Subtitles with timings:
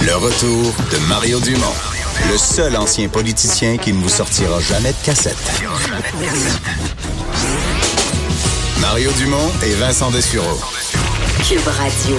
[0.00, 1.74] Le retour de Mario Dumont,
[2.30, 5.36] le seul ancien politicien qui ne vous sortira jamais de cassette.
[8.80, 10.58] Mario Dumont et Vincent Dessureau.
[11.48, 12.18] Cube Radio.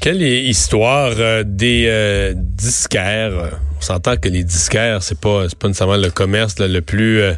[0.00, 3.58] Quelle est histoire euh, des euh, disquaires?
[3.82, 7.32] On s'entend que les disquaires, c'est pas, c'est pas nécessairement le commerce le plus euh,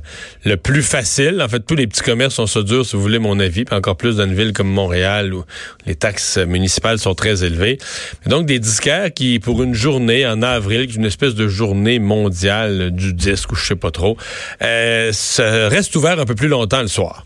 [0.45, 1.41] le plus facile.
[1.41, 3.97] En fait, tous les petits commerces sont ça si vous voulez mon avis, puis encore
[3.97, 5.43] plus dans une ville comme Montréal où
[5.87, 7.79] les taxes municipales sont très élevées.
[8.27, 13.15] Donc des disquaires qui, pour une journée en avril, une espèce de journée mondiale du
[13.15, 14.19] disque ou je sais pas trop,
[14.61, 17.25] euh, ça reste ouvert un peu plus longtemps le soir.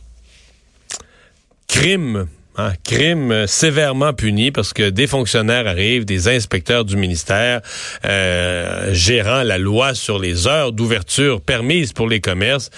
[1.66, 2.28] Crime
[2.60, 7.60] Hein, crime euh, sévèrement puni parce que des fonctionnaires arrivent, des inspecteurs du ministère
[8.04, 12.70] euh, gérant la loi sur les heures d'ouverture permises pour les commerces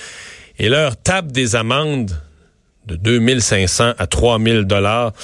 [0.58, 2.10] et leur tapent des amendes
[2.88, 5.14] de 2500 à 3000 dollars.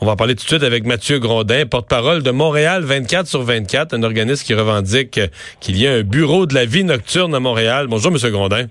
[0.00, 3.92] On va parler tout de suite avec Mathieu Grondin, porte-parole de Montréal 24 sur 24,
[3.92, 5.20] un organisme qui revendique
[5.60, 7.86] qu'il y a un bureau de la vie nocturne à Montréal.
[7.86, 8.68] Bonjour, Monsieur Grondin.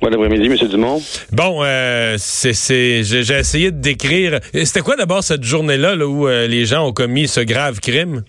[0.00, 0.68] Bon après-midi, M.
[0.68, 1.02] Dumont?
[1.30, 4.40] Bon, euh, c'est, j'ai, essayé de décrire.
[4.52, 8.22] C'était quoi d'abord cette journée-là là, où euh, les gens ont commis ce grave crime?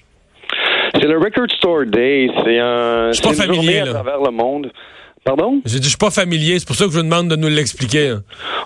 [0.95, 2.29] C'est le Record Store Day.
[2.43, 3.11] C'est un.
[3.11, 4.71] Je suis pas familier à travers le monde.
[5.23, 5.61] Pardon?
[5.65, 7.47] J'ai dit, je suis pas familier, c'est pour ça que je vous demande de nous
[7.47, 8.09] l'expliquer.
[8.09, 8.21] Hein.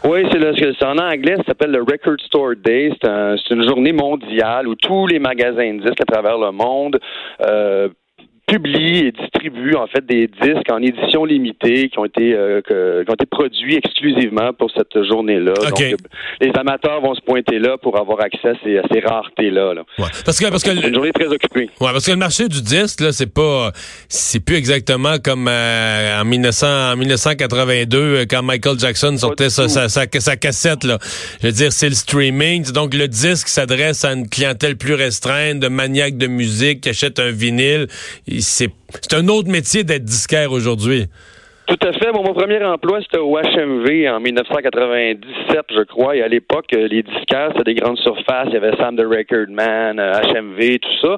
[0.06, 2.92] Oui, c'est, en anglais, ça s'appelle le Record Store Day.
[3.02, 6.52] C'est, un, c'est une journée mondiale où tous les magasins de disques à travers le
[6.52, 6.97] monde
[7.42, 7.90] euh,
[8.47, 13.03] publie et distribue en fait des disques en édition limitée qui ont été euh, que,
[13.03, 15.53] qui ont été produits exclusivement pour cette journée-là.
[15.53, 15.79] Donc
[16.41, 19.73] les amateurs vont se pointer là pour avoir accès à ces, à ces raretés là.
[19.97, 20.05] Ouais.
[20.25, 21.69] Parce que parce que une journée très occupée.
[21.81, 23.72] Ouais, parce que le marché du disque là, c'est pas
[24.09, 29.67] c'est plus exactement comme euh, en 1900 en 1982 euh, quand Michael Jackson sortait sa,
[29.67, 31.00] sa, sa, sa, cassette là.
[31.41, 35.59] Je veux dire, c'est le streaming, donc le disque s'adresse à une clientèle plus restreinte
[35.59, 37.88] de maniaques de musique qui achètent un vinyle
[38.41, 38.72] c'est
[39.13, 41.07] un autre métier d'être disquaire aujourd'hui.
[41.68, 42.12] Tout à fait.
[42.12, 46.16] mon premier emploi, c'était au HMV en 1997, je crois.
[46.16, 48.48] Et à l'époque, les disquaires, c'était des grandes surfaces.
[48.48, 51.18] Il y avait Sam the Record Man, HMV, tout ça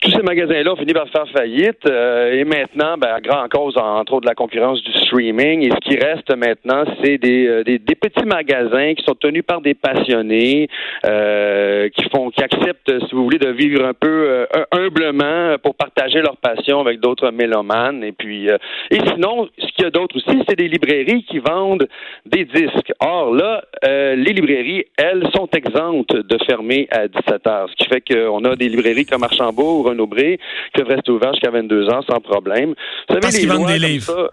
[0.00, 1.86] tous ces magasins-là ont fini par faire faillite.
[1.88, 5.66] Euh, et maintenant, ben, à grand cause, entre autres, de la concurrence du streaming.
[5.66, 9.60] Et ce qui reste maintenant, c'est des, euh, des, petits magasins qui sont tenus par
[9.60, 10.68] des passionnés,
[11.06, 16.20] euh, qui font, qui acceptent, si vous voulez, de vivre un peu humblement pour partager
[16.20, 18.04] leur passion avec d'autres mélomanes.
[18.04, 21.88] Et puis, et sinon, ce qu'il y a d'autre aussi, c'est des librairies qui vendent
[22.24, 22.92] des disques.
[23.00, 27.68] Or là, les librairies, elles, sont exemptes de fermer à 17 heures.
[27.70, 30.38] Ce qui fait qu'on a des librairies comme Archambault Renaud Bré,
[30.74, 32.70] qui peuvent rester ouverts jusqu'à 22 ans sans problème.
[32.70, 34.32] Vous savez, Parce qu'ils vendent des livres.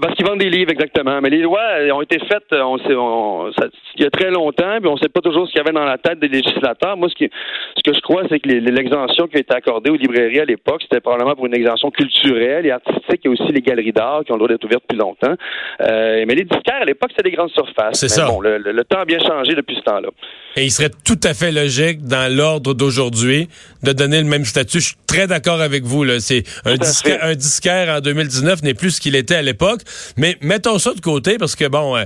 [0.00, 1.20] Parce qu'ils vendent des livres, exactement.
[1.20, 1.60] Mais les lois
[1.92, 5.20] ont été faites on sait, il y a très longtemps, puis on ne sait pas
[5.20, 6.96] toujours ce qu'il y avait dans la tête des législateurs.
[6.96, 7.30] Moi, ce, qui,
[7.76, 10.82] ce que je crois, c'est que l'exemption qui a été accordée aux librairies à l'époque,
[10.82, 13.20] c'était probablement pour une exemption culturelle et artistique.
[13.24, 15.34] Il y a aussi les galeries d'art qui ont le droit d'être ouvertes depuis longtemps.
[15.80, 17.98] Euh, mais les disquaires, à l'époque, c'était des grandes surfaces.
[17.98, 18.26] C'est ça.
[18.26, 20.08] Bon, le, le, temps a bien changé depuis ce temps-là.
[20.56, 23.48] Et il serait tout à fait logique, dans l'ordre d'aujourd'hui,
[23.82, 24.80] de donner le même statut.
[25.08, 26.04] Très d'accord avec vous.
[26.04, 26.20] Là.
[26.20, 29.80] C'est un, disquaire, un disquaire en 2019 n'est plus ce qu'il était à l'époque.
[30.16, 31.96] Mais mettons ça de côté parce que, bon...
[31.96, 32.04] Euh,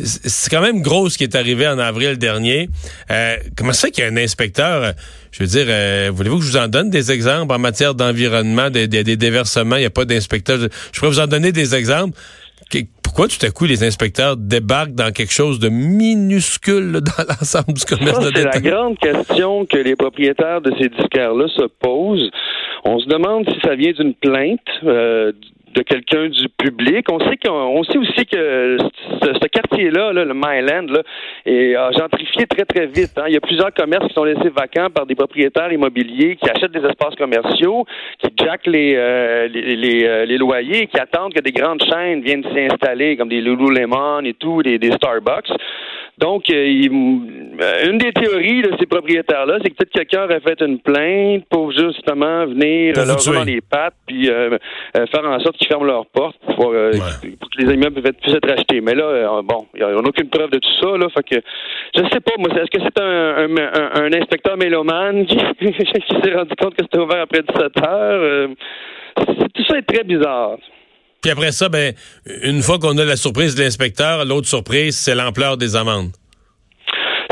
[0.00, 2.70] c'est quand même gros ce qui est arrivé en avril dernier.
[3.10, 4.92] Euh, comment ça qu'il y a un inspecteur, euh,
[5.32, 8.86] je veux dire, voulez-vous que je vous en donne des exemples en matière d'environnement, des,
[8.86, 10.60] des, déversements, il n'y a pas d'inspecteur.
[10.92, 12.16] Je pourrais vous en donner des exemples.
[13.08, 17.84] Pourquoi tout à coup les inspecteurs débarquent dans quelque chose de minuscule dans l'ensemble du
[17.86, 22.30] commerce de C'est la grande question que les propriétaires de ces disquaires-là se posent.
[22.84, 25.32] On se demande si ça vient d'une plainte euh,
[25.78, 27.06] de quelqu'un du public.
[27.10, 28.78] On sait qu'on sait aussi que
[29.22, 31.02] ce, quartier-là, le Myland, là,
[31.46, 33.12] est gentrifié très très vite.
[33.16, 33.24] Hein.
[33.28, 36.72] Il y a plusieurs commerces qui sont laissés vacants par des propriétaires immobiliers qui achètent
[36.72, 37.84] des espaces commerciaux,
[38.18, 42.44] qui jackent les euh, les, euh, les, loyers, qui attendent que des grandes chaînes viennent
[42.44, 45.50] s'y installer, comme des Lululemon et tout, des, des Starbucks.
[46.18, 46.66] Donc, euh,
[47.86, 51.70] une des théories de ces propriétaires-là, c'est que peut-être quelqu'un aurait fait une plainte pour
[51.70, 56.72] justement venir leur dans les pattes puis faire en sorte qu'ils ferment leurs portes pour,
[56.72, 56.90] euh,
[57.40, 58.80] pour que les immeubles puissent être achetés.
[58.80, 60.96] Mais là, euh, bon, on n'a aucune preuve de tout ça.
[60.96, 61.40] Là, fait que
[61.94, 66.74] je sais pas, moi, est-ce que c'est un, un, inspecteur mélomane qui, s'est rendu compte
[66.74, 68.48] que c'était ouvert après 17 heures?
[69.16, 70.58] tout ça est très bizarre.
[71.20, 71.94] Puis après ça, ben,
[72.42, 76.12] une fois qu'on a la surprise de l'inspecteur, l'autre surprise, c'est l'ampleur des amendes.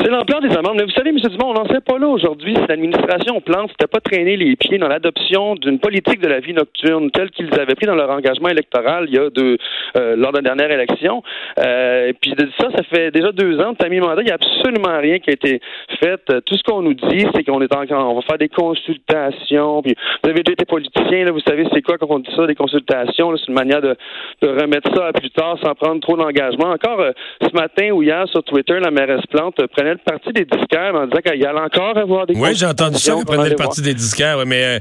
[0.06, 0.76] C'est l'ampleur des amendes.
[0.76, 1.17] Mais vous savez, M.
[1.17, 4.79] Dumont, on n'en sait pas là aujourd'hui si l'administration Plante n'était pas traîné les pieds
[4.79, 8.49] dans l'adoption d'une politique de la vie nocturne telle qu'ils avaient pris dans leur engagement
[8.49, 9.58] électoral il y a deux,
[9.97, 11.25] euh, lors de la dernière élection.
[11.58, 14.31] Euh, et puis de ça, ça fait déjà deux ans de Tammy Mandat, il n'y
[14.31, 15.61] a absolument rien qui a été
[15.99, 16.20] fait.
[16.47, 19.82] Tout ce qu'on nous dit, c'est qu'on est encore, on va faire des consultations.
[19.82, 22.47] Puis vous avez déjà été politicien, là, vous savez c'est quoi quand on dit ça,
[22.47, 23.37] des consultations.
[23.37, 23.97] C'est une manière de,
[24.41, 26.70] remettre ça à plus tard sans prendre trop d'engagement.
[26.70, 27.11] Encore euh,
[27.43, 31.06] ce matin ou hier sur Twitter, la mairesse Plante prenait le parti des disquaires en
[31.06, 33.94] disant qu'il allait encore avoir des Oui, j'ai entendu ça, vous prenez le parti des
[33.94, 34.78] disquaires, mais euh,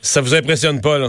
[0.00, 1.08] ça vous impressionne pas, là?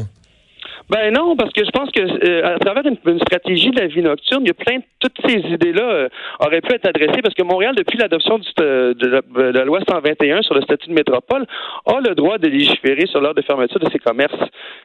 [0.88, 4.04] Ben non, parce que je pense que euh, à travers une, stratégie de la vie
[4.04, 6.10] nocturne, il y a plein de toutes ces idées-là euh,
[6.40, 10.54] auraient pu être adressées parce que Montréal, depuis l'adoption de, de, la, loi 121 sur
[10.54, 11.48] le statut de métropole,
[11.88, 14.38] a le droit de légiférer sur l'heure de fermeture de ses commerces.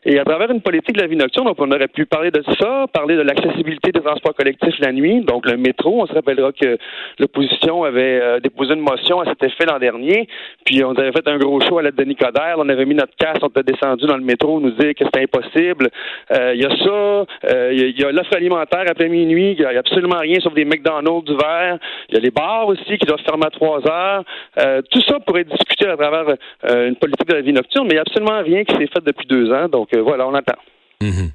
[0.06, 2.86] Et à travers une politique de la vie nocturne, on aurait pu parler de ça,
[2.92, 6.02] parler de l'accessibilité des transports collectifs la nuit, donc le métro.
[6.02, 6.78] On se rappellera que
[7.18, 10.28] l'opposition avait euh, déposé une motion à cet effet l'an dernier,
[10.64, 12.56] puis on avait fait un gros show à l'aide de Nicodère.
[12.56, 15.22] On avait mis notre casse, on était descendu dans le métro, nous dire que c'était
[15.22, 15.89] impossible.
[16.32, 19.64] Euh, il y a ça, euh, il y a, l'offre alimentaire après minuit, il n'y
[19.64, 21.78] a absolument rien sauf des McDonald's d'hiver.
[22.08, 24.24] Il y a les bars aussi qui doivent fermer à trois heures.
[24.58, 27.94] Euh, tout ça pourrait être discuté à travers une politique de la vie nocturne, mais
[27.94, 29.68] il n'y a absolument rien qui s'est fait depuis deux ans.
[29.68, 30.58] Donc voilà, on attend.
[31.00, 31.30] Mhm.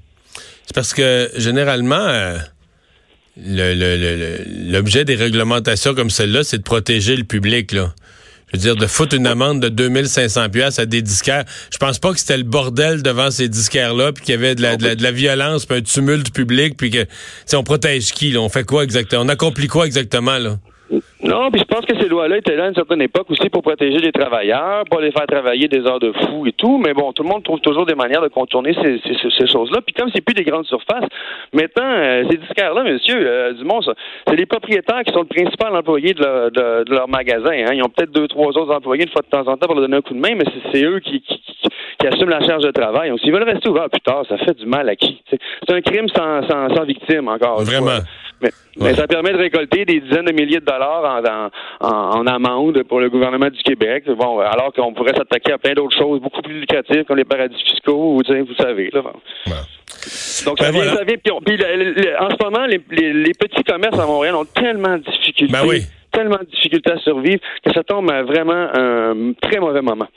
[0.65, 2.07] C'est parce que généralement,
[3.37, 7.71] l'objet des réglementations comme celle-là, c'est de protéger le public.
[7.71, 7.89] Là
[8.53, 11.45] je veux dire, de foutre une amende de 2500 pièces à des disquaires.
[11.71, 14.61] Je pense pas que c'était le bordel devant ces disquaires-là, puis qu'il y avait de
[14.61, 17.05] la, de la, violence, puis un tumulte public, puis que,
[17.53, 18.39] on protège qui, là?
[18.41, 19.23] On fait quoi exactement?
[19.23, 20.59] On accomplit quoi exactement, là?
[21.27, 23.63] Non, puis je pense que ces lois-là étaient là à une certaine époque aussi pour
[23.63, 26.77] protéger les travailleurs, pas les faire travailler des heures de fou et tout.
[26.77, 29.81] Mais bon, tout le monde trouve toujours des manières de contourner ces, ces, choses-là.
[29.81, 31.05] Puis comme c'est plus des grandes surfaces,
[31.51, 36.13] maintenant, euh, ces disquaires-là, monsieur euh, Dumont, c'est les propriétaires qui sont le principal employé
[36.13, 37.51] de, leur, de, leur magasin.
[37.51, 37.73] Hein.
[37.73, 39.83] Ils ont peut-être deux, trois autres employés une fois de temps en temps pour leur
[39.83, 41.41] donner un coup de main, mais c'est eux qui, qui,
[41.99, 43.09] qui, assument la charge de travail.
[43.09, 45.23] Donc, s'ils veulent rester ouverts plus tard, ça fait du mal à qui?
[45.29, 47.63] C'est un crime sans, sans, sans victime, encore.
[47.63, 47.99] Vraiment.
[48.41, 51.21] Mais, ça permet de récolter des dizaines de milliers de dollars
[51.79, 54.03] en, en, amende pour le gouvernement du Québec.
[54.07, 57.55] Bon, alors qu'on pourrait s'attaquer à plein d'autres choses beaucoup plus lucratives comme les paradis
[57.63, 58.89] fiscaux, vous savez.
[58.91, 59.01] Là.
[60.45, 64.35] Donc, ça, vient, ça vient, puis, en ce moment, les, les, petits commerces à Montréal
[64.35, 65.53] ont tellement de difficultés.
[65.53, 65.81] Ben
[66.11, 70.07] tellement de difficultés à survivre que ça tombe à vraiment un très mauvais moment.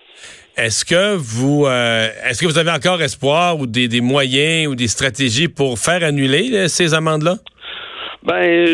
[0.56, 4.74] Est-ce que vous euh, est-ce que vous avez encore espoir ou des, des, moyens ou
[4.74, 7.36] des stratégies pour faire annuler ces amendes-là?
[8.24, 8.66] Ben,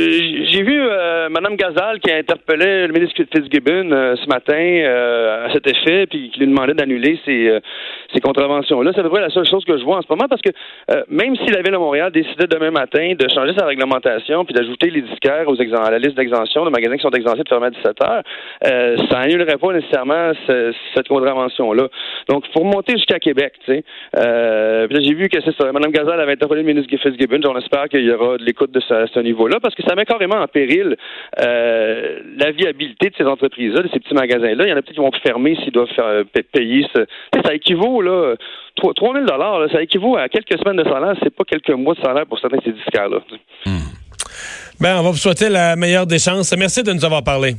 [0.48, 5.46] j'ai vu euh, Mme Gazal qui a interpellé le ministre Fitzgibbon euh, ce matin euh,
[5.46, 7.60] à cet effet, puis qui lui demandait d'annuler ces, euh,
[8.14, 8.92] ces contraventions-là.
[8.94, 10.48] C'est à peu près la seule chose que je vois en ce moment, parce que
[11.10, 14.88] même si la Ville de Montréal décidait demain matin de changer sa réglementation puis d'ajouter
[14.88, 17.70] les disquaires aux à la liste d'exemption de magasins qui sont exemptés de fermer à
[17.70, 18.22] 17 heures,
[19.10, 20.32] ça annulerait pas nécessairement
[20.94, 21.88] cette contravention-là.
[22.28, 25.70] Donc, pour monter jusqu'à Québec, tu sais, j'ai vu que c'est ça.
[25.70, 27.40] Mme Gazal avait interpellé le ministre Fitzgibbon.
[27.48, 30.04] On espère qu'il y aura de l'écoute de ce niveau là parce que ça met
[30.04, 30.96] carrément en péril
[31.40, 34.64] euh, la viabilité de ces entreprises-là, de ces petits magasins-là.
[34.64, 36.86] Il y en a peut-être qui vont fermer s'ils doivent faire, euh, payer.
[36.94, 37.04] Ce...
[37.44, 38.34] Ça équivaut, là,
[38.76, 39.26] 3 000
[39.72, 41.14] ça équivaut à quelques semaines de salaire.
[41.22, 43.18] C'est pas quelques mois de salaire pour certains de ces disquaires-là.
[43.66, 43.78] Hmm.
[44.80, 46.54] Ben, on va vous souhaiter la meilleure des chances.
[46.56, 47.54] Merci de nous avoir parlé.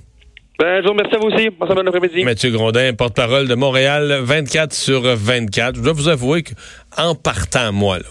[0.57, 1.49] Ben, je vous remercie à vous aussi.
[1.49, 2.23] Bon après-midi.
[2.23, 5.75] Mathieu Grondin, porte-parole de Montréal, 24 sur 24.
[5.75, 8.05] Je dois vous avouer qu'en partant, moi, là,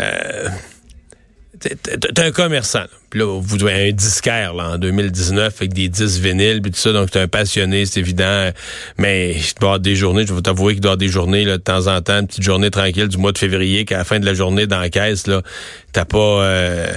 [0.00, 0.48] euh,
[1.68, 2.84] T'es un commerçant.
[3.10, 6.78] Puis là, vous devez un disquaire là, en 2019 avec des 10 vinyles puis tout
[6.78, 6.92] ça.
[6.92, 8.50] Donc, t'es un passionné, c'est évident.
[8.98, 11.58] Mais il doit avoir des journées, je vais t'avouer qu'il doit avoir des journées là,
[11.58, 14.18] de temps en temps, une petite journée tranquille du mois de février, qu'à la fin
[14.18, 15.42] de la journée dans la caisse, là,
[15.92, 16.18] t'as pas...
[16.18, 16.92] Euh,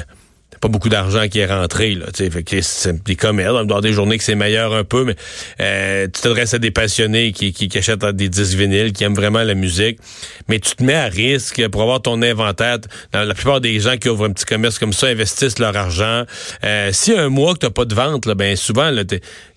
[0.59, 4.17] pas beaucoup d'argent qui est rentré là sais que c'est des commerces dans des journées
[4.17, 5.15] que c'est meilleur un peu mais
[5.59, 9.15] euh, tu t'adresses à des passionnés qui, qui, qui, achètent des disques vinyles qui aiment
[9.15, 9.99] vraiment la musique
[10.47, 12.77] mais tu te mets à risque pour avoir ton inventaire
[13.13, 16.23] la plupart des gens qui ouvrent un petit commerce comme ça investissent leur argent
[16.63, 19.03] euh, si un mois que t'as pas de vente là ben souvent là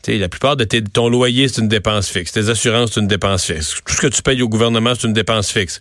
[0.09, 2.33] la plupart de tes, ton loyer, c'est une dépense fixe.
[2.33, 3.77] Tes assurances, c'est une dépense fixe.
[3.85, 5.81] Tout ce que tu payes au gouvernement, c'est une dépense fixe.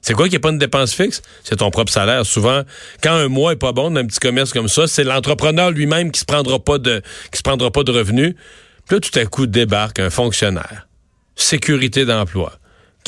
[0.00, 1.22] C'est quoi qui n'est pas une dépense fixe?
[1.44, 2.24] C'est ton propre salaire.
[2.24, 2.62] Souvent,
[3.02, 6.10] quand un mois est pas bon dans un petit commerce comme ça, c'est l'entrepreneur lui-même
[6.10, 7.02] qui se prendra pas de,
[7.32, 8.34] qui se prendra pas de revenus.
[8.86, 10.88] Puis là, tout à coup, débarque un fonctionnaire.
[11.36, 12.58] Sécurité d'emploi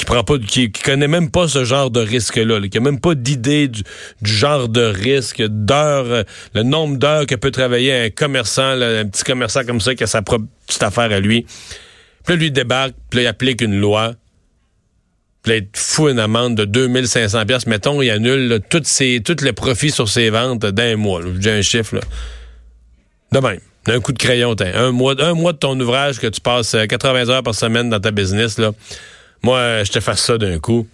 [0.00, 3.14] qui prend pas, qui, connaît même pas ce genre de risque-là, qui a même pas
[3.14, 3.82] d'idée du,
[4.22, 6.22] genre de risque, d'heures, euh,
[6.54, 10.06] le nombre d'heures que peut travailler un commerçant, un petit commerçant comme ça qui a
[10.06, 11.44] sa propre petite affaire à lui.
[12.24, 14.14] Puis là, lui débarque, puis là, il applique une loi.
[15.46, 19.52] Là, il fou une amende de 2500 pièces Mettons, il annule tous ses, tous les
[19.52, 21.22] profits sur ses ventes d'un mois.
[21.38, 22.02] J'ai un chiffre, là.
[23.32, 23.60] De même.
[23.86, 27.28] D'un coup de crayon, un mois, un mois de ton ouvrage que tu passes 80
[27.28, 28.72] euh, heures par semaine dans ta business, là.
[29.42, 30.86] Moi, je te fasse ça d'un coup.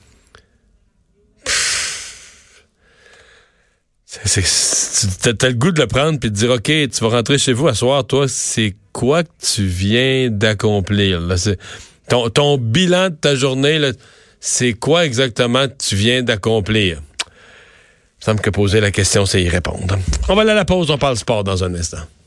[4.07, 7.67] T'as le goût de le prendre puis de dire OK, tu vas rentrer chez vous
[7.67, 11.21] à soir, toi, c'est quoi que tu viens d'accomplir?
[12.09, 13.79] Ton, ton bilan de ta journée,
[14.41, 16.99] c'est quoi exactement tu viens d'accomplir?
[16.99, 19.99] Il me semble que poser la question, c'est y répondre.
[20.29, 21.99] On va aller à la pause, on parle sport dans un instant.